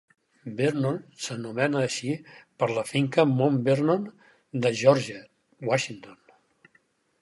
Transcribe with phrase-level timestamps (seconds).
[0.61, 0.95] Vernon
[1.25, 2.15] s'anomena així
[2.63, 4.11] per la finca Mount Vernon
[4.67, 5.23] de George
[5.73, 6.23] Washington.